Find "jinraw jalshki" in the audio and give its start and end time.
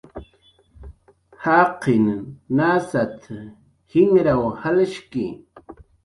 3.89-5.27